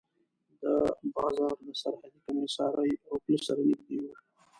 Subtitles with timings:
[0.61, 0.75] دا
[1.15, 4.05] بازار د سرحدي کمېسارۍ او پله سره نږدې و.